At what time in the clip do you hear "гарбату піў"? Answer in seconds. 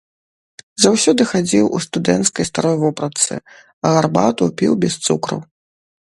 3.97-4.73